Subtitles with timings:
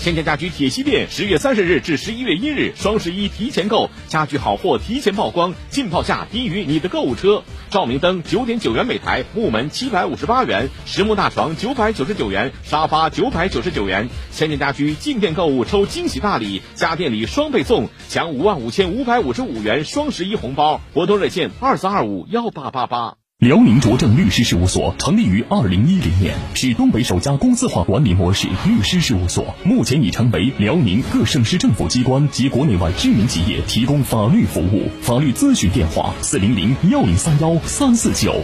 [0.00, 7.42] 千千家居铁西店十月三十日至十一月一日双十一提前购，家居好货提前曝光，浸泡价低于你的购物车。
[7.68, 14.08] 照明灯九点九元每台，木门七百五十八元，实木大床九百九十九元，沙发九百九十九元。
[14.30, 20.80] 千千家居进店购物抽惊喜大礼，家电礼双倍送，享五万五千五百五十五元双十一红包。
[20.94, 23.16] 活动热线二四二五幺八八八。
[23.38, 34.90] 辽宁卓正律师事务所成立于二零一零年，是东北首家公司化管理模式律师事务所，目前已成为辽宁各省市政府机关及国内外知名企业提供法律服务。
[35.02, 38.42] 法律咨询电话：四零零幺零三幺三四九。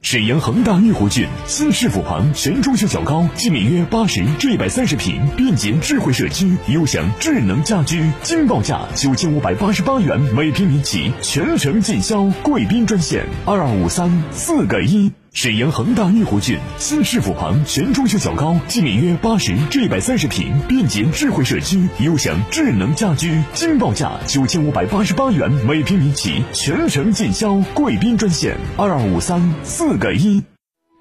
[0.00, 12.22] 沈阳恒大御湖郡新市府旁全装修小高，即每月八十至一百三十平便捷智慧社区，优享智能家居，惊报价九千五百八十八元每平米起，全程尽销。
[12.44, 15.10] 贵宾专线二二五三四个一。
[15.32, 27.54] 沈阳恒大玉湖郡新市府旁全装修小高，即每月八十至一百三十平便捷智慧社区，优享智能家居，惊报价九千五百八十八元每平米起，全程尽销。
[27.74, 30.42] 贵宾专线二二五三四个一。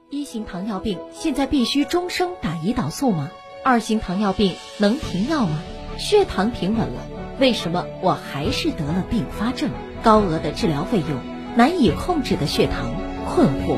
[0.09, 3.30] 一型糖尿病现在必须终生打胰岛素吗？
[3.64, 5.59] 二型糖尿病能停药吗？
[5.98, 7.08] 血糖平稳了，
[7.39, 9.72] 为什么我还是得了并发症？
[10.03, 11.17] 高额的治疗费用，
[11.55, 12.94] 难以控制的血糖，
[13.25, 13.78] 困惑。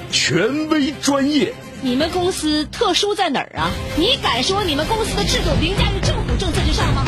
[0.11, 3.71] 权威专业，你们公司特殊在哪儿啊？
[3.97, 7.05] 你敢说你们公司的制度凌驾于政府政策之上吗？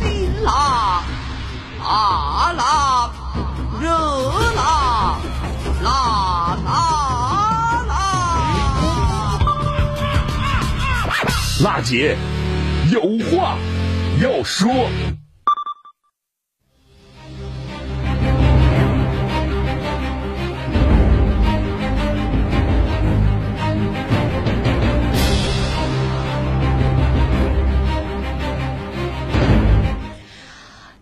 [0.00, 1.02] 辛辣、
[1.82, 3.10] 辣辣、
[3.80, 3.88] 热
[4.54, 5.18] 辣、
[5.82, 7.96] 辣辣辣！
[11.62, 12.16] 辣姐
[12.90, 13.00] 有
[13.30, 13.56] 话
[14.22, 14.88] 要说。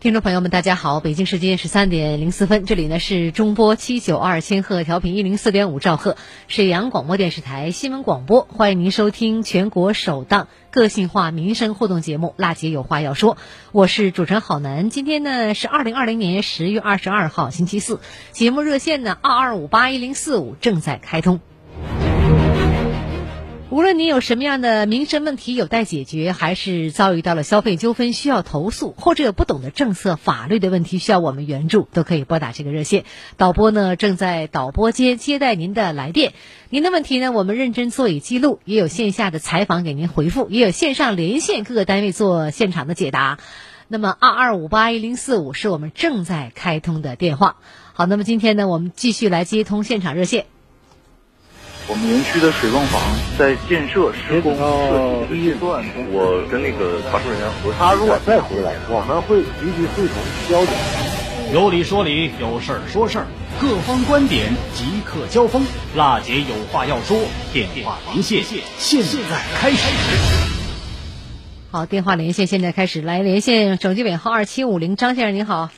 [0.08, 1.00] 听众朋友们，大家好！
[1.00, 6.16] 北京时间十三点零四分，这里呢是中波七九二千赫调频一零四点五兆赫，
[6.46, 13.34] 沈阳广播电视台新闻广播，欢迎您收听全国首档个性化民生互动节目《辣姐有话要说》，
[13.70, 14.88] 我是主持人郝楠。
[14.88, 18.00] 今天呢是二零二零年十月二十二号星期四，
[18.32, 21.38] 节目热线呢二二五八一零四五正在开通。
[23.78, 33.04] 无论您有什么样的民生问题有待解决，还是遭遇到了消费纠纷需要投诉，或者有不懂的政策、法律的问题需要我们援助，都可以拨打这个热线。
[33.36, 36.32] 导播呢正在导播间接待您的来电，
[36.70, 43.38] 您的问题呢我们认真做以记录，也有线下的采访给您回复，也有线上连线各个单位做现场的解答。
[43.86, 47.58] 那么二二五八一零四五是我们正在开通的电话。
[47.92, 50.46] 好，那么今天呢我们继续来接通现场热线。
[51.90, 53.00] 我们园区的水泵房
[53.38, 55.82] 在建设施工设计阶段，
[56.12, 60.16] 我跟那个查出人员核他如果再回来，我们会立即会同
[60.50, 60.74] 交警。
[61.50, 63.26] 有理说理，有事儿说事儿，
[63.58, 65.64] 各方观点即刻交锋。
[65.96, 67.16] 辣姐有话要说，
[67.54, 69.00] 电话连线现
[69.30, 69.78] 在开始。
[71.70, 75.70] 好，电话连线现在开始，来连线手机尾号二七五零，张先生您好。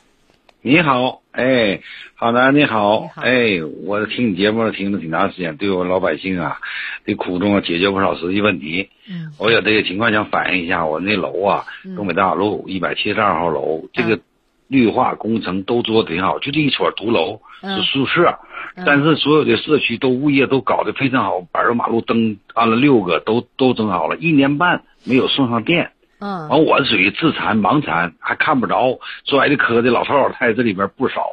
[0.63, 1.81] 你好，哎，
[2.13, 6.59] 好的，你好，哎，我听你节目听了挺长时间，对我老百姓啊
[7.03, 8.89] 的苦衷啊解决不少实际问题。
[9.09, 11.65] 嗯，我有这个情况想反映一下，我那楼啊，
[11.95, 14.19] 东北大马路一百七十二号楼，这个
[14.67, 18.37] 绿化工程都做的挺好，就这一撮独楼是宿舍，
[18.85, 25.89] 但是所有的社区都物业都搞得非常好，柏油马路灯安了六个，都都整好了，一年半没有送上电。
[26.21, 31.25] 嗯，完我属于自残盲残，还看不着，摔的磕的老头老太太这里边不少，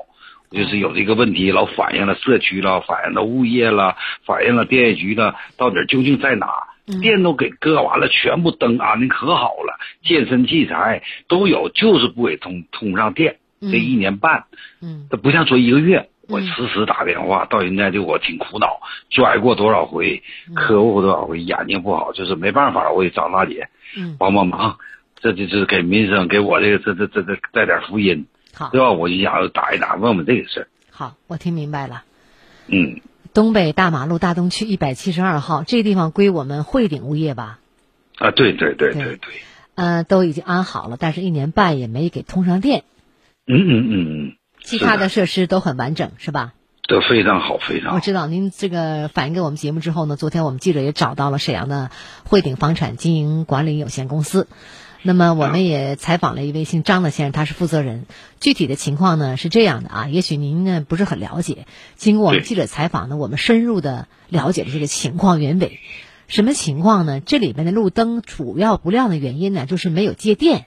[0.50, 6.48] 就是有这个问题，老反映了社区了，反映了物业了，反映了电业局了，到底究竟在哪？
[7.02, 13.36] 电都给割完了，全部灯安的可好了，健身器材都有，就是不给通通上电。
[13.60, 14.44] 这一年半，
[14.80, 20.22] 嗯，它不像说一个月，我时时打电话，到现在对我挺苦恼，拽过多少回，
[20.54, 23.68] 磕过多少回，眼睛不好，就是没办法，我得找大姐。
[23.96, 24.76] 嗯，帮帮忙，
[25.16, 28.92] 这就是给民生，给我这个这这这这带点福音，好，对吧？
[28.92, 30.68] 我就想打一打，问问这个事儿。
[30.90, 32.02] 好，我听明白了。
[32.66, 33.00] 嗯，
[33.32, 37.58] 东北大马路大东区一百七十二号这个地方归我们汇鼎物业吧？
[38.18, 39.18] 啊，对对对对对。
[39.74, 42.84] 呃，都已经安好了，但是一年半也没给通上电。
[43.46, 43.94] 嗯嗯嗯
[44.26, 44.37] 嗯。
[44.68, 46.52] 其他的设施都很完整，是吧？
[46.86, 47.96] 都非常好，非常好。
[47.96, 51.90] 我知道您这个反映给我们节目之后呢，昨天我们记者也找到了沈阳的
[52.24, 54.46] 汇鼎房产经营管理有限公司，
[55.00, 58.04] 那么我们也采访了一位姓张的先生，他是负责人。
[58.40, 61.66] 具体的情况呢是这样的啊，也许您呢不是很了解，
[61.96, 65.80] 经过我们记者采访呢，我们深入的了解了这个情况原委。
[66.26, 67.20] 什么情况呢？
[67.20, 70.66] 这里面的路灯主要不亮的原因呢，就是没有接电。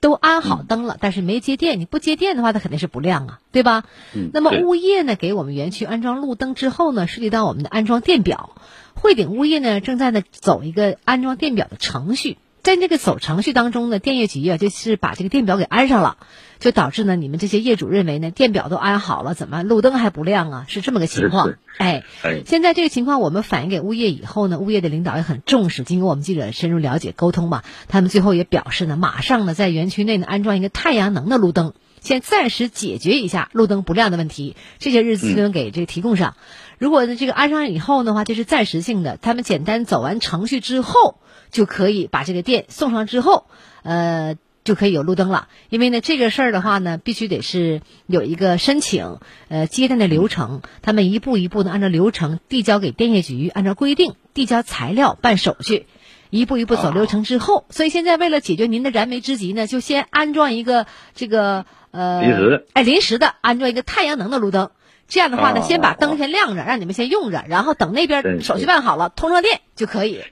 [0.00, 1.78] 都安好灯了，但是没接电。
[1.78, 3.84] 你不接电的话，它肯定是不亮啊，对吧？
[4.14, 4.30] 嗯。
[4.32, 8.56] 那么物业呢，给我们园区安装路灯之后呢，涉及到我们的安装电表。
[8.94, 12.38] 汇鼎物业呢，正在呢走一个安装电表的程序。
[12.62, 16.18] 在这个走程序当中呢，电业局啊，就是把这个电表给安上了，
[16.58, 20.66] 就导致呢，你们这些业主认为呢，电表都安好了，怎么路灯还不亮啊？
[20.68, 21.54] 是这么个情况。
[21.78, 22.04] 哎，
[22.44, 31.72] 现在这个情况我们反映给物业以后呢，物业的领导也很重视，经过我们记者深入了解沟通吧，他们最后也表示呢，马上呢在园区内呢安装一个太阳能的路灯，
[32.02, 36.36] 先暂时解决一下路灯不亮的问题，这些日子就能给这个提供上。
[36.76, 41.16] 如果呢这个安上以后的话，这是暂时性的，他们简单走完程序之后。
[41.50, 43.46] 就可以把这个电送上之后，
[43.82, 45.48] 呃，就可以有路灯了。
[45.68, 49.18] 因为呢，这个事儿的话呢，必须得是有一个申请，
[49.48, 55.86] 呃，接电的流程，他们一步一步的按照流程递交给电业局，按照规定递交材料、办手续，
[56.30, 64.70] 一步一步走流程之后，所以现在为了解决您的燃眉之急呢，就先安装一个这个呃，临时哎，临时的安装一个太阳能的路灯。
[65.08, 70.22] 这样的话呢，先把灯先亮着，让你们先用着，然后等那边手续办好了，通上电就可以。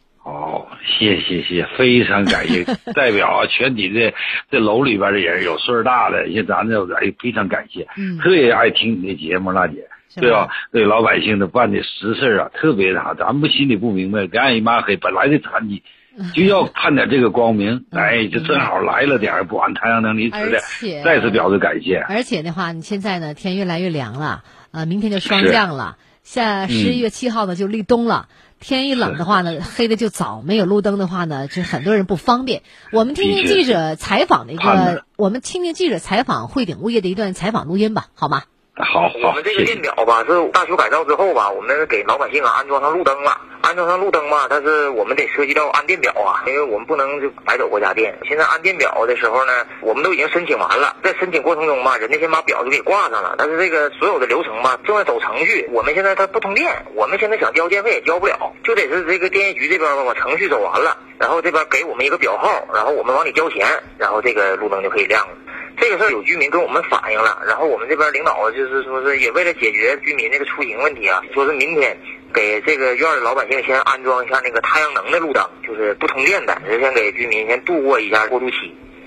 [0.79, 2.65] 哦，谢谢谢，非常感谢，
[2.95, 4.15] 代表啊全体的
[4.51, 10.49] 这楼里边的人，有岁数大的，像咱这哎，非常感谢，嗯，特别爱听你的节目，娜姐，对吧？
[10.73, 15.83] 对老百姓的办的实事啊，特别的好，咱们心里不明白，干一抹黑，本来的残疾，
[16.35, 20.59] 就要看点这个光明，哎，就正好来了点不按太阳能离职的，
[21.05, 21.97] 再次表示感谢。
[22.09, 24.43] 而且的话，你现在呢，天越来越凉了，
[24.73, 28.29] 呃，明天就霜降了，下十一月七号呢就立冬了。
[28.61, 32.63] 天一冷的话呢，黑的就早；没有路灯的话呢，就很多人不方便。
[32.93, 38.43] 我们听听记者采访的一个，我们听听记者采访汇鼎物业的一段采访录音吧，好吗？
[38.81, 43.41] 好，我们这个电表吧是大修改造之后吧，我们给老百姓啊安装上路灯了。
[43.61, 48.17] 安装上路灯吧，但是我们得涉及到安电表啊，因为我们不能就白走国家电。
[48.27, 55.69] 现在安电表的时候呢，我们都已经申请完了，在申请过程中吧，人家先把表就给挂上了，但是这个所有的流程吧正在走程序。
[55.73, 63.67] 我们现在它不通电，我们现在想交电费也交不了，就得是这个电业局这边吧把程序走完了，然后这边给我们一个表号，然后我们往里交钱，
[63.99, 65.35] 然后这个路灯就可以亮了。
[65.81, 71.97] 这个事儿有居民跟我们反映了，然后我们这边领导就是说是也为了解决居民那个出行问题啊，说是明天
[72.35, 78.57] 给这个院儿的老百姓先安装一下那个太阳能的路灯，就是不通电的，先给居民先度过一下过渡期。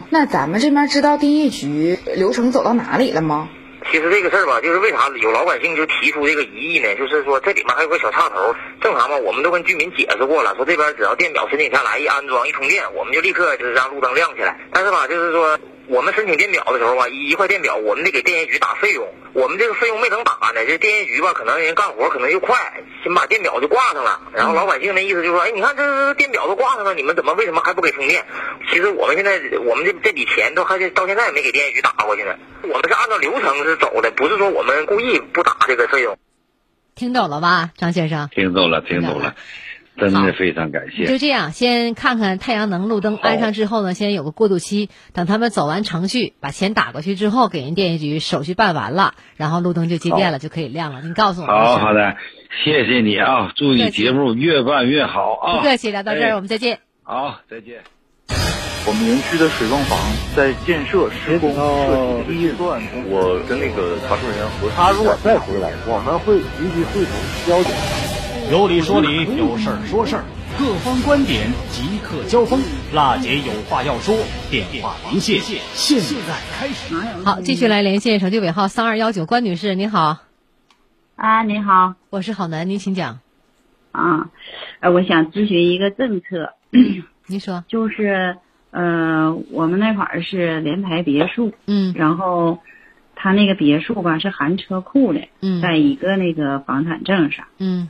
[0.09, 3.49] 那咱们这边知道电业局流程走到哪里了吗？
[3.91, 6.95] 其实这个事儿吧，就是为啥有老百姓就提出这个疑义呢？
[6.95, 8.55] 就是说这里面还有个小插头。
[8.79, 14.55] 正常嘛，我们都跟居民解释过了，说这边只要电表申请下来一安装一通电，我们就立刻就是让路灯亮起来。
[14.71, 15.57] 但是吧，就是说
[15.87, 22.55] 我们申请电表的时候吧，一一块电表我们得给电业局打费用，我们这个费用没等打呢，这电业局吧可能人干活可能又快，
[23.03, 24.21] 先把电表就挂上了。
[24.33, 28.25] 然后老百姓的意思就是说，哎，你看这电表都挂上了，你们怎么为什么还不给充电？
[28.69, 32.35] 其实我们现在我们这这笔钱都还到现在也没给电业局打过去呢。
[32.63, 36.17] 我们是按照流程是走的，不是说我们故意不打这个费用。
[36.93, 38.29] 听懂了吧，张先生？
[38.31, 39.35] 听懂了，听懂了，
[39.97, 41.05] 真的非常感谢。
[41.05, 51.01] 就这样，先看看太阳能路灯安上之后呢，先有个过渡期，等他们走完程序，把钱打过去之后，给人电业局手续办完了，然后路灯就接电了，就可以亮了。
[51.01, 51.47] 你告诉我。
[51.47, 52.15] 好好的，
[52.63, 53.51] 谢谢你啊！
[53.55, 55.57] 祝你节目越办越好啊！
[55.57, 56.79] 不客气，聊到这儿，我们再见。
[57.03, 57.81] 好，再见。
[58.87, 59.99] 我们园区的水泵房
[60.35, 64.73] 在建设施工设计阶段，我跟那个查收人员核实。
[64.75, 67.13] 他如果再回来，我们会立即会同
[67.45, 67.71] 交警。
[68.51, 70.25] 有理说理，有事儿说事儿，
[70.59, 72.59] 各方观点即刻交锋。
[72.93, 74.13] 辣姐有话要说，
[74.49, 75.39] 电话连线，
[75.73, 76.93] 现在开始。
[77.23, 80.17] 好，继续来连线手机尾号三二幺九，关女士，您好。
[81.15, 83.19] 啊，您好，我是郝楠，您请讲。
[83.93, 84.29] 啊，
[84.81, 86.51] 呃，我想咨询一个政策。
[87.27, 87.63] 您说。
[87.69, 88.35] 就是。
[88.71, 92.59] 呃，我们那块儿是联排别墅，嗯，然后
[93.15, 97.89] 他那个别墅吧是含车库的，嗯，在一个那个房产证上，嗯，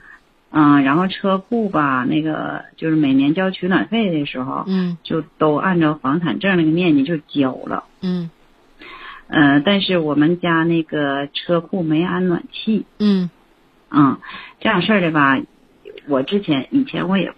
[0.51, 8.29] 嗯，然后车库吧那个就是每年交取暖费的时候，嗯，就都按照房产证那个面积就交了，嗯，
[9.27, 13.29] 呃，但是我们家那个车库没安暖气，嗯，
[13.89, 14.20] 嗯，
[14.60, 15.39] 这样事儿的吧，
[16.08, 17.34] 我之前以前我也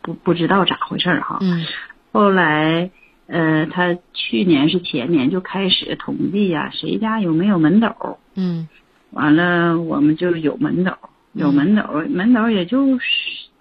[0.00, 1.66] 不不知道咋回事儿哈，嗯。
[2.12, 2.90] 后来，
[3.26, 8.18] 呃，他去年是前年就开始统计呀，谁家有没有门斗？
[8.34, 8.68] 嗯，
[9.10, 10.92] 完了我们就有门斗，
[11.32, 13.04] 有门斗，门斗也就十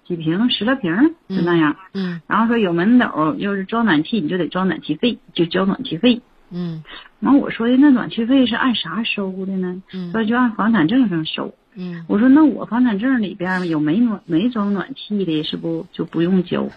[0.06, 1.76] 几平，十来平就那样。
[1.94, 6.22] 嗯，然后说有门斗，要是装暖气，你就得装暖气费，就交暖气费。
[6.50, 6.84] 嗯，
[7.22, 9.82] 完我说的那暖气费是按啥收的呢？
[9.94, 11.54] 嗯，说就按房产证上收。
[11.76, 16.68] 嗯，我说那我房产证里边有没暖没装暖气的，是不就不用交？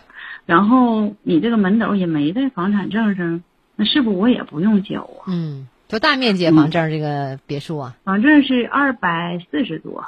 [0.47, 3.43] 然后你这个门斗也没在房产证上，
[3.75, 5.27] 那是不我也不用交啊？
[5.27, 7.97] 嗯，多大面积房证这个别墅啊？
[8.05, 10.05] 房证是二百四十多，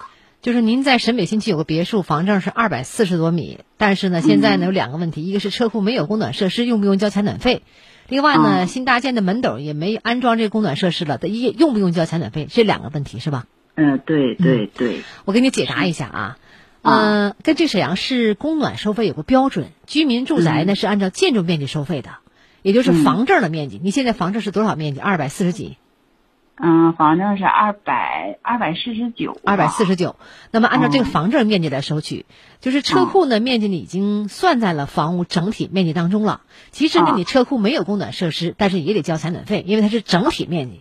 [0.47, 7.63] 就是您在沈北新区有个别墅，房证是二百四十多米，但是呢，现在呢有两个问题，一个是车库没有供暖设施，用不用交采暖费？
[8.07, 12.47] 另外呢，新搭建的门斗也没安装这个供暖设施了，的一用不用交采暖费？
[12.49, 13.47] 这两个问题是吧？
[13.75, 16.39] 嗯，对对对，我给你解答一下啊。
[16.83, 22.11] 嗯，根据沈阳市供暖收费有个标准，居民住宅呢是按照建筑面积收费的，
[22.63, 23.81] 也就是房证的面积。
[23.83, 25.01] 你现在房证是多少面积？
[25.01, 25.77] 二百四十几。
[26.59, 29.39] 嗯，房证是二百二百四十九。
[29.45, 30.17] 二百四十九。
[30.51, 32.25] 那么按照这个房证面积来收取，
[32.61, 36.41] 就是车库呢面积呢已经算在了房屋整体面积当中了。
[36.71, 40.81] 其实呢，你车库没有供暖设施，但是也得交采暖费，因为它是整体面积。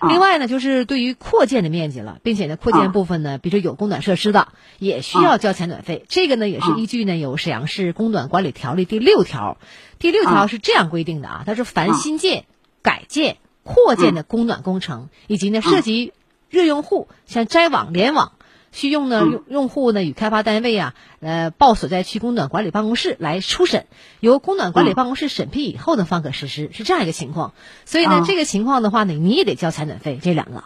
[0.00, 4.46] 另外呢，就是对于扩建的面积了，并且呢，扩建部分呢，比如说有供暖设施的，
[4.78, 6.04] 也需要交采暖费。
[6.08, 9.58] 这个呢，也是依据呢有沈阳市供暖管理条例第六条，
[9.98, 12.44] 第六条是这样规定的啊，它是凡新建、
[12.80, 16.14] 改建、扩建的供暖工程，以及呢涉及
[16.48, 18.32] 热用户，像摘网、联网。
[18.70, 23.86] 需用呢用用户呢与开发单位啊，呃报所在区供暖管理办公室来初审，
[24.20, 27.54] 由供暖管理办公室审批以后呢方可实施，是这样一个情况。
[27.86, 30.64] 所以呢，这个情况的话呢，你也得交采暖费，这两个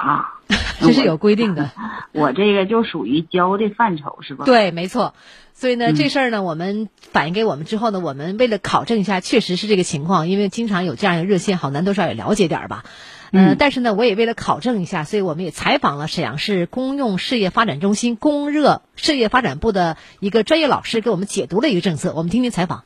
[0.00, 0.40] 啊，
[0.80, 1.70] 这是有规定的。
[2.12, 4.44] 我这个就属于交的范畴是吧？
[4.44, 5.14] 对，没错。
[5.52, 12.84] 所以呢，这事儿呢，我们反映给我们之后呢，我们为了考证一下，确实是这个情况，因为经常有这样一个热线，好难多少也了解点儿吧。
[13.32, 22.14] 嗯，但是呢，我也为了考证一下，所以我们也采访了沈阳市公用事业发展中心供热事业发展部的一个专业老师，给我们解读了一个政策。
[22.16, 22.84] 我们听听采访。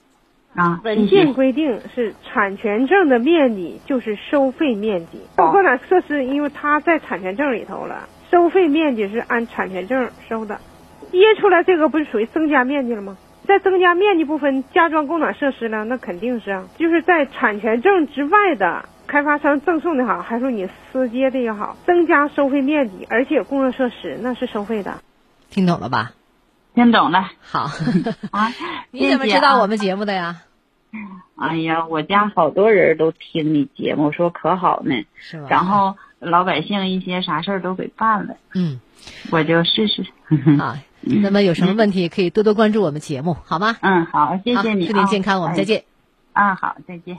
[0.55, 10.61] 啊，文件规定是产权证的面积就是收费面积，供暖设施因为它在产权证里头了，收费面积是按产权证收的。
[11.13, 13.17] 验出来这个不是属于增加面积了吗？
[13.47, 18.89] 在增加面积部分加装供暖设施了，那肯定是啊，就是在产权证之外的。
[19.07, 24.95] 开发商赠送的好，还是你私接的也好，增加收费面积，而且供热设施那是收费的，
[25.51, 26.13] 听懂了吧？
[26.75, 27.31] 听懂了。
[27.41, 27.71] 好
[28.31, 28.53] 啊，
[28.91, 30.43] 你怎么知道我们节目的呀？
[31.37, 35.47] 哎呀，我家好多人都听你节目，说可好呢，是吧？
[35.51, 38.81] 然后老百姓一些啥事儿都给办了，嗯，
[39.31, 40.05] 我就试试
[40.61, 40.79] 啊。
[41.01, 43.77] 那么有什么问题可以多多关注我们节目，好吗？
[43.83, 45.85] 嗯，好，谢谢你，祝您健康，我们再见。
[46.33, 47.19] 啊，好，再见。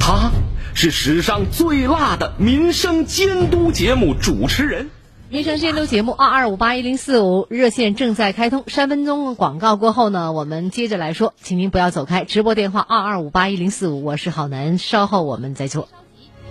[0.00, 0.30] 他
[0.74, 4.88] 是史上最辣的民生监督节目主持人。
[5.30, 15.90] 民生监督节目二二五八一零四五热线正在开通，三分钟广告过后呢，我们接着来说，请您不要走开，直播电话二二五八一零四五，我是郝楠，稍后我们再做。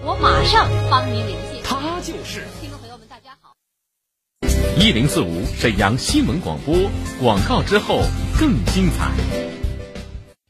[0.06, 1.62] 我马上帮您联系。
[1.64, 3.56] 他就是听众朋友们，大家好。
[4.80, 6.76] 一零四五沈阳新闻广播
[7.20, 8.02] 广告之后
[8.40, 9.57] 更精彩。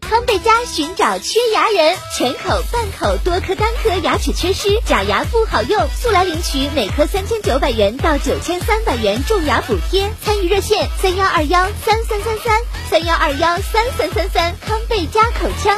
[0.09, 10.09] 康贝佳寻找缺牙人，全口、半口、多颗、单颗牙齿缺失，假牙不好用，速来领取每颗三千九百元到九千三百元种牙补贴。
[10.23, 15.77] 参与热线三幺二幺三三三三三幺二幺三三三三，康贝佳口腔。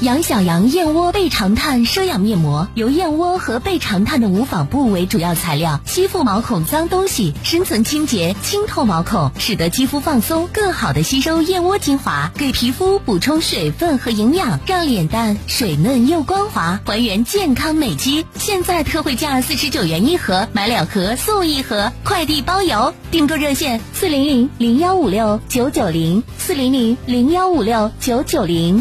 [0.00, 18.24] 杨小羊燕窝倍长炭奢养面膜由燕窝和倍长炭的无纺布为主要材料，吸附毛孔脏东西，深层清洁，清透毛孔，使得肌肤放松，更好的吸收燕窝精华，给皮肤补充水分和营养，让脸蛋水嫩又光滑，还原健康美肌。
[18.36, 22.94] 现在特惠价四十九元一盒，买两盒送一盒，快递包邮。
[23.10, 28.80] 订购热线：四零零零幺五六九九零，四零零零幺五六九九零。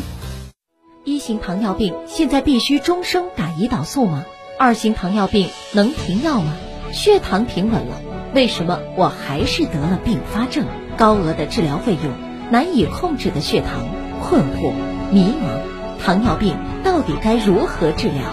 [1.08, 4.26] 一型糖尿病现在必须终生打胰岛素吗？
[4.60, 6.54] 二型糖尿病能停药吗？
[6.92, 8.02] 血糖平稳了，
[8.34, 10.66] 为什么我还是得了并发症？
[10.98, 12.12] 高额的治疗费用，
[12.52, 13.88] 难以控制的血糖，
[14.22, 14.74] 困惑、
[15.10, 18.24] 迷茫，糖尿病到底该如何治疗？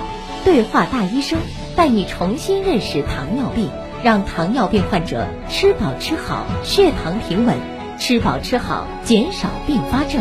[0.44, 1.38] 对话大医生，
[1.76, 3.70] 带你重新认识糖尿病，
[4.02, 7.56] 让糖尿病患者吃饱吃好，血糖平稳，
[8.00, 10.20] 吃饱吃好，减少并发症。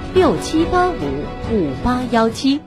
[0.13, 0.95] 六七八五
[1.53, 2.59] 五八幺七，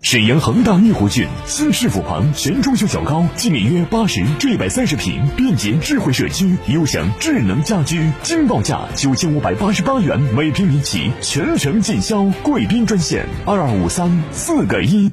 [0.00, 12.24] 沈阳恒大御湖郡新市府旁全装修小高，即免约八十至一百三十平便捷智慧社区，优享智能家居，惊报价九千五百八十八元每平米起，全程尽销。
[12.42, 15.12] 贵宾专线二二五三四个一。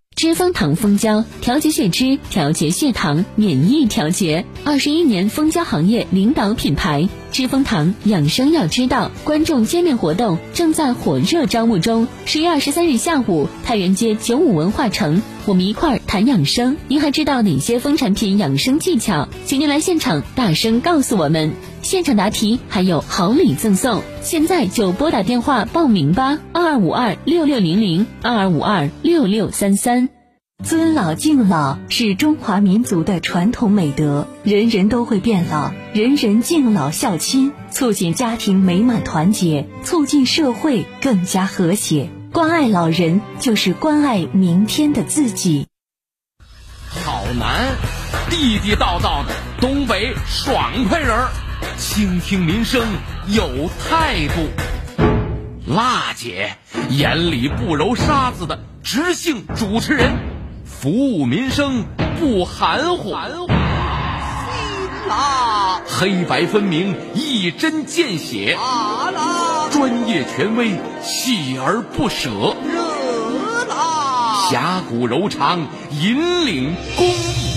[0.15, 7.09] 知蜂糖蜂胶调节血脂、调节血糖、免疫调节，二十一年蜂胶行业领导品牌。
[7.31, 12.07] 知蜂糖养生要知道，观众见面活动正在火热招募中。
[12.25, 16.75] 十月二十三日下午，太原街九五文化城，我们一块儿谈养生。
[16.89, 19.29] 您还知道哪些蜂产品养生技巧？
[19.45, 21.53] 请您来现场大声告诉我们。
[21.83, 30.09] 现场答题还有好礼赠送，现在就拨打电话报名吧，二二五二六六零零二二五二六六三三。
[30.61, 42.09] 尊老敬老是中华民族的传统美德，人人都会变老，人人敬老孝亲，促进家庭美满团结，促进社会更加和谐。
[42.33, 45.67] 关爱老人就是关爱明天的自己。
[47.31, 47.77] 好难，
[48.29, 51.29] 地地道道的东北爽快人儿。
[51.77, 52.85] 倾听民生
[53.29, 54.49] 有态度，
[55.65, 56.57] 辣姐
[56.89, 60.11] 眼里不揉沙子的直性主持人，
[60.65, 61.85] 服务民生
[62.19, 63.15] 不含糊，
[65.87, 68.57] 黑白分明，一针见血，
[69.71, 72.57] 专业权威，锲而不舍，
[74.51, 77.55] 侠骨柔肠，引领公益，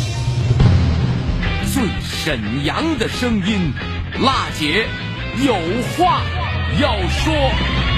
[1.66, 3.72] 最沈阳的声音。
[4.20, 4.87] 辣姐
[5.44, 5.57] 有
[5.98, 6.22] 话
[6.80, 7.93] 要说。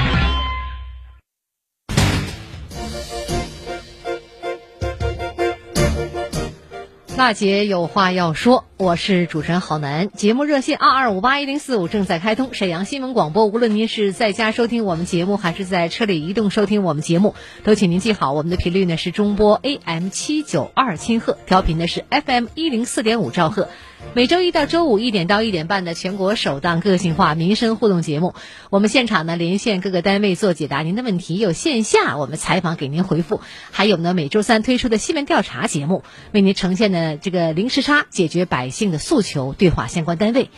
[7.17, 10.11] 娜姐有话要说，我是主持人郝楠。
[10.11, 12.53] 节目热线二二五八一零四五正在开通。
[12.53, 23.71] 沈阳新闻广播，无论您是在家收听我们节目，还是在车里移动收听我们节目，都请您记好，我们的频率呢是中波 AM 七九二千赫，调频的是 FM 一零四点五兆赫。
[24.15, 28.35] 每周一到周五一点到一点半的全国首档个性化民生互动节目，
[28.71, 40.51] 我们现场呢连线各个单位做解答您的问题，有线下我们采访给您回复，还有呢每周三推出的新闻调查节目，为您呈现的这个零时差解决百姓的诉求，对话相关单位。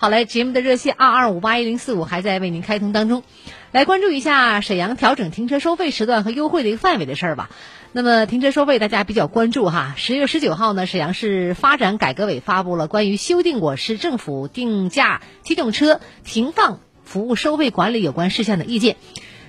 [0.00, 3.24] 好嘞，节目的热线二二五八一零四五还在为您开通当中，
[3.72, 7.50] 来关注一下沈阳调整停车收费时段和优惠的一个范围的事儿吧。
[7.92, 18.96] 那么停车收费大家比较关注哈，十月十九号呢，沈阳市发展改革委发布了关于修订我市政府定价机动车停放服务收费管理有关事项的意见。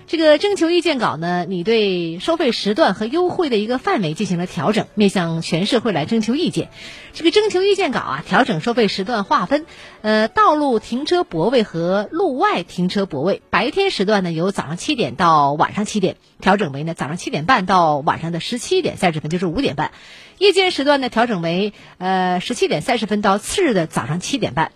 [0.09, 6.69] 这个征求意见稿呢，你对收费时段和优惠的一个范围进行了调整，面向全社会来征求意见。
[7.13, 9.67] 这个征求意见稿啊，调整收费时段划分，
[10.01, 19.91] 呃，道路停车泊位和路外停车泊位，白天时段呢由早上七点到晚上七点，调整为呢早上七点半到晚上的十七点三十分，就是五点半；
[20.39, 24.71] 夜间时段呢调整为呃十七点三十分到次日的早上七点半。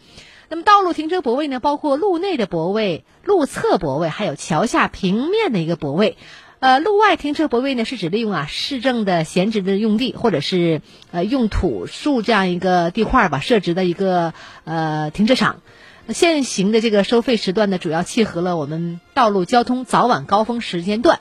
[0.53, 6.15] 那么，道路停车泊位呢，包括路内的泊位、路侧泊位，还有桥下平面的一个泊位。
[6.59, 15.61] 呃，路外停车泊位呢，是指利用啊市政的闲置的用地，或者是呃用土树这样一个地块吧设置的一个呃停车场。
[16.09, 21.19] 现行的这个收费时段呢，主要契合了我们道路交通早晚高峰时间段，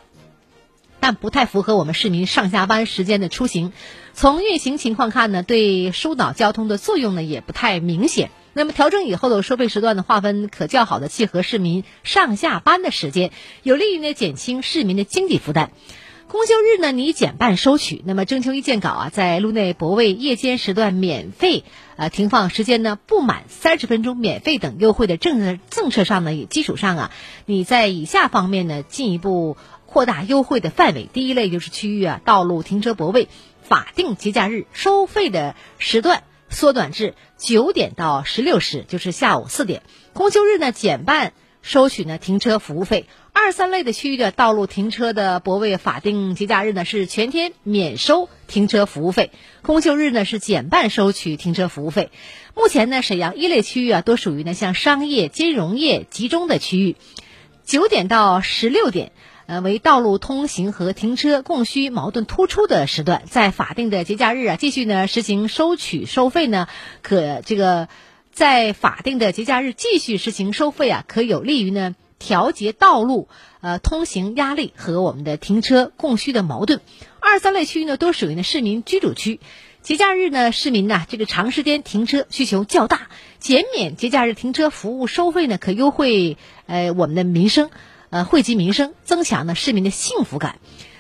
[1.01, 3.73] 但不太符合我们市民上下班时间的出行。
[4.12, 8.31] 从运行情况看呢，对疏导交通的作用呢，也不太明显。
[8.55, 13.31] 那么调整以后的收费时段的划分，可较好的契合市民上下班的时间，
[13.62, 15.71] 有利于呢减轻市民的经济负担。
[16.29, 18.03] 公休日呢，你减半收取。
[18.07, 21.65] 那么征求意见稿啊，在路内泊位夜间时段免费
[21.97, 27.11] 呃停放时间呢不满三十分钟免费等优惠的政策政策上呢基础上啊，
[27.45, 31.07] 你在以下方面呢进一步扩大优惠的范围。
[31.12, 33.29] 第一类就是区域啊道路停车泊位
[33.62, 36.23] 法定节假日收费的时段。
[36.53, 39.83] 缩短至九点到十六时，就是下午四点。
[40.12, 43.07] 公休日呢，减半收取呢停车服务费。
[43.33, 49.31] 二三类的区域的道路停车的泊位，法定节假日呢是全天免收停车服务费，
[49.62, 52.11] 公休日呢是减半收取停车服务费。
[52.55, 56.97] 目前呢，沈阳一类区域啊，都属于呢像商业、金融业集中的区域，
[57.65, 59.12] 九点到十六点。
[59.53, 66.69] 呃，为道路通行和停车供需矛盾突出的时段，在法定的节假日啊，继续呢实行收取收费呢，
[67.03, 67.88] 可这个
[68.33, 73.29] 在法定的节假日继续实行收费啊，可有利于呢调节道路
[73.61, 76.81] 呃通行压力和我们的停车供需的矛盾。
[77.21, 79.38] 二三类区域呢，都属于呢市民居住区，
[79.83, 87.69] 节假日呢市民呢这个长时间停车需求较大，减免节假日停车服务收费呢，可优惠呃我们的民生。
[88.12, 90.59] 呃，惠及民生，增强呢市民的幸福感。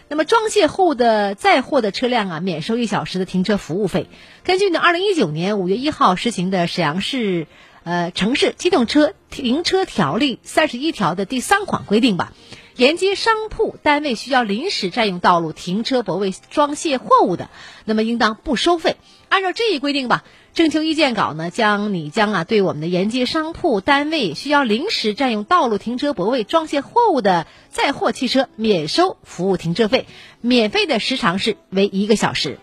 [0.08, 4.08] 那么装卸后的载货的车辆啊，免收一小时的停车服务费。
[4.44, 7.46] 根据呢，二零一九年五月一号实行的沈阳市
[7.84, 12.32] 呃城市机动车停车条例三十一条的第三款规定吧，
[12.76, 17.50] 沿街商铺单位需要临时占用道路停车泊位装卸货物的，
[17.84, 18.96] 那么应当不收费。
[19.28, 20.24] 按照这一规定吧。
[20.54, 30.06] 征求意见稿呢，将你将啊对我们的沿街商铺单位需要临时占用道路停车泊位装卸货物的载货汽车免收服务停车费，
[30.42, 32.58] 免费的时长是为一个小时。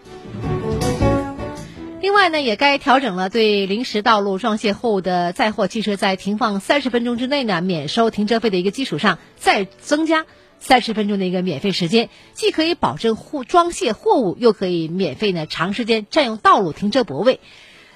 [2.00, 10.28] 另外呢，也该调整了对临时道路装卸货物的载货汽车在停放三十分钟之内呢免收停车费的一个基础上，再增加
[10.60, 17.40] 三十分钟的一个免费时间，既可以保证货装卸货物，又可以免费呢长时间占用道路停车泊位。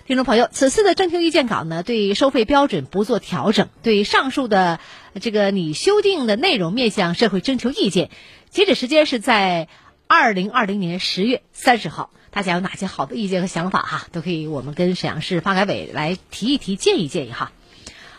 [0.06, 4.82] 听众朋友，此次的征求意见稿呢，对收费标准不做调整，对上述的
[5.22, 8.10] 这个你修订的内容面向社会征求意见，
[8.50, 9.70] 截止时间是在
[10.06, 12.10] 二零二零年十月三十号。
[12.32, 17.54] 大家有哪些好的意见和想法哈，都可以我们跟沈阳市发改委来提一提，建议建议哈。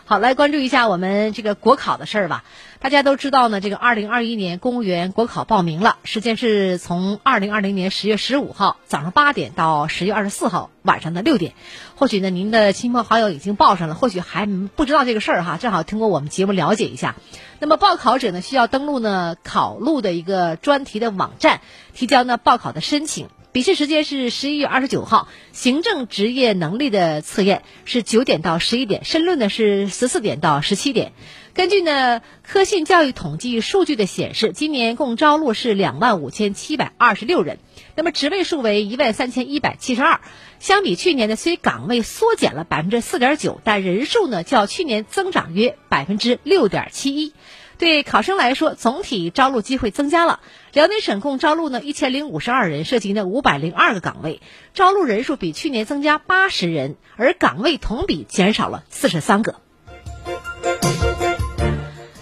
[0.05, 2.43] 好，来关注一下我们这个国考的事儿吧。
[2.85, 11.55] 大家都知道呢，这个二零二一年公务员国考报名了，时间是从二零二零年十月十五号早上八点到十月二十四号晚上的六点。
[11.95, 17.15] 或许呢，您的亲朋好友已经报上了，或许还不知道这个事儿哈，正好通过我们节目了解一下。
[17.59, 21.61] 那么报考者呢，需要登录呢考录的一个专题的网站，
[21.95, 23.29] 提交呢报考的申请。
[23.51, 31.13] 笔试时间是十一月二十九号，行政职业能力的测验是九点到十一点，申论呢是十四点到十七点。
[31.55, 37.59] 根据呢科信教育统计数据的显示，今年共招录是两万五千七百二十六人，
[37.95, 40.19] 那么职位数为一万三千一百七十二。
[40.59, 47.31] 相比去年呢，虽岗位缩减了百分之四点九，但人数呢较去年增长约百分之六点七一。
[47.77, 50.41] 对考生来说，总体招录机会增加了。
[50.73, 54.41] 辽宁省共招录呢一千零五十二人，涉及呢五百零二个岗位，
[54.73, 59.61] 招录人数比去年增加八十人，而岗位同比减少了四十三个。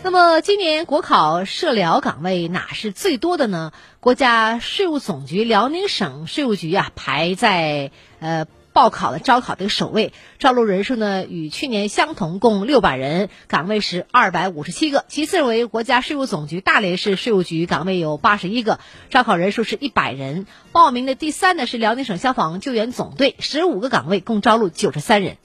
[0.05, 3.71] 那么今年国考涉辽岗位哪是最多的呢？
[4.01, 7.89] 国家税务总局辽宁省税务局啊排在
[8.19, 15.05] 呃报考的招考的首位，招录人数呢与去年相同，共六百人，岗位是二百五十七个。
[15.07, 20.45] 其次为国家税务总局大连市税务局，岗位有八十一个，招考人数是一百人。
[20.73, 25.37] 报名的第三呢是辽宁省消防救援总队，十五个岗位，共招录九十三人。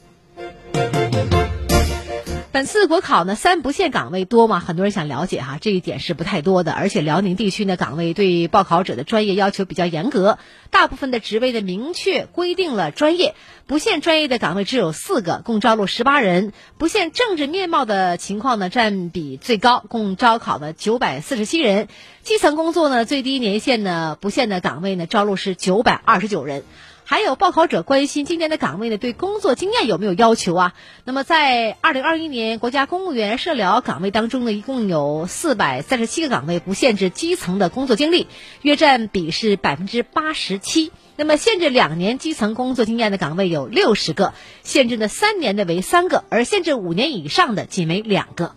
[2.58, 4.58] 本次国考呢，三不限岗位多吗？
[4.58, 6.72] 很多人想了解哈，这一点是不太多的。
[6.72, 10.40] 而且辽宁地区呢，岗位对报考者的专业要求比较严格，
[10.72, 13.36] 大部分的职位的明确规定了专业，
[13.68, 16.52] 不限专业的岗位只有四个，共招录十八人。
[16.78, 21.86] 不限政治面貌的情况呢，占比最高，共招考了九百四十七人。
[22.24, 26.64] 基层工作呢，最低年限呢，不限的岗位呢，招录是九百二十九人。
[27.10, 30.74] 还有报考者关心今年的岗位呢，对工作经验有没有要求啊？
[31.04, 38.26] 那么在二零二一年国家公务员社疗岗位当中呢，一共有四百三十七个岗位不限制基层的工作经历，
[38.60, 40.92] 约占比是百分之八十七。
[41.16, 48.54] 那么限制两年基层工作经验的岗位有六十个，限制呢三年的为三个，而限制五年以上的仅为两个。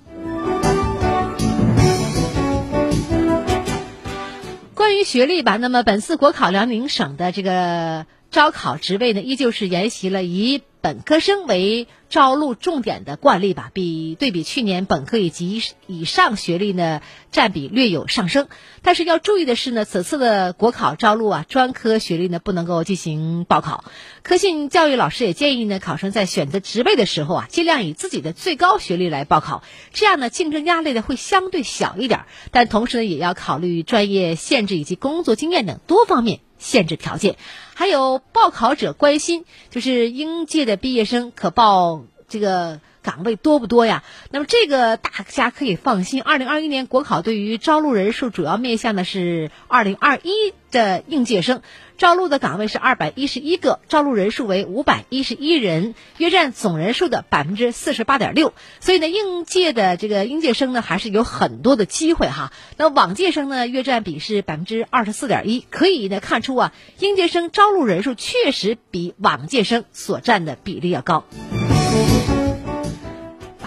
[4.75, 8.05] 关于学历吧，那么本次国考辽宁省的这个。
[8.31, 13.69] 招考职位呢，依旧是沿袭了以本科生为招录重点的惯例吧。
[13.73, 18.47] 比对比去年，本科以及以上学历呢占比略有上升。
[18.81, 23.83] 但是要注意的是呢，此次的国考招录啊，专科学历呢不能够进行报考。
[24.23, 32.21] 科信教育老师也建议呢，考生在选择职位的时候啊，尽量以自己的最高学历来报考，这样呢竞争压力呢会相对小一点。
[32.51, 36.39] 但同时呢，也要考虑专业限制以及工作经验等多方面。
[36.61, 37.35] 限制条件，
[37.73, 44.03] 还有报考者关心，就是应届的毕业生可报这个岗位多不多呀？
[44.29, 51.63] 那么这个大家可以放心，二零二一年国考对于招录人数主要面向的是二零二一的应届生。
[52.01, 58.55] 招录的岗位是二百一十一个，招录人数为五百一十一人，约占总人数的百分之四十八点六。
[58.79, 62.51] 所以呢，应届的这个应届生呢，还是有很多的机会哈。
[62.75, 71.23] 那往届生呢，约占比是百分之二十四点一，可以呢看出啊，应届生招录人数确实比往届生所占的比例要高。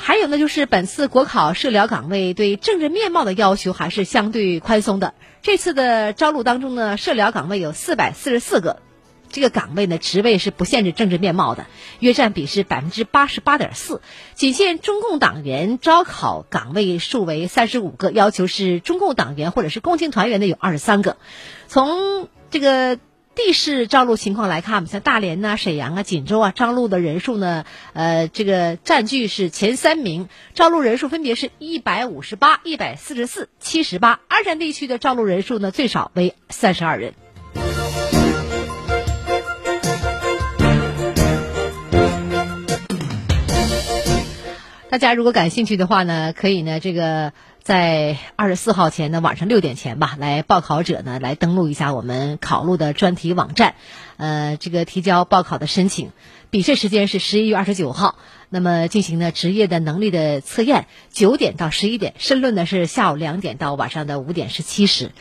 [0.06, 5.14] 还有呢，就是本次国考社疗岗位对政治面貌的要求还是相对宽松的。
[5.40, 8.82] 这次的招录当中呢，社疗岗位有四百四十四个，
[9.30, 11.64] 这个岗位呢职位是不限制政治面貌的，
[12.00, 14.02] 约占比是百分之八十八点四。
[14.34, 21.16] 仅限中共党员招考岗位数为三十五个，要求是中共党员或者是共青团员的有二十三个。
[21.66, 22.98] 从这个。
[23.35, 34.20] 地市招录情况来看，我们像大连呐、沈阳啊、锦州啊，招录的人数呢，呃，这个占据是前三名，招录人数分别是一百五十八、一百四十四、七十八。
[34.29, 37.14] 二战地区的招录人数呢，最少为三十二人。
[44.88, 47.33] 大家如果感兴趣的话呢，可以呢，这个。
[47.64, 53.74] 在二十四号前的晚上六点前吧，来报考者呢来登录一下我们考录的专题网站，
[54.18, 56.11] 呃，这个提交报考的申请。
[56.50, 58.18] 笔试时间是十一月二十九号，
[58.50, 65.12] 那么进行呢职业的能力的测验，九点到十一点，申论呢是下午两点到晚上的五点十七时。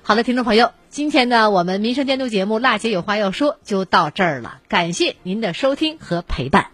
[0.00, 6.68] 好的，听众朋友，今天呢我们民生监督节目《辣姐有话要说》就到这儿了，感谢您的收听和陪伴。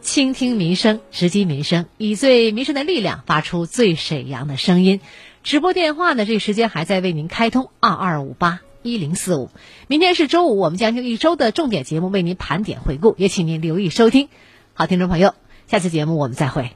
[0.00, 5.00] 倾听民生，直击民生，以最民生的力量发出最沈阳的声音。
[5.42, 9.50] 直播电话呢，这个时间还在为您开通二二五八一零四五。
[9.88, 14.28] 明天是周五，我们将用一周的重点节目为您盘点回顾，也请您留意收听。
[14.74, 15.34] 好，听众朋友，
[15.66, 16.70] 下次节目我们再会。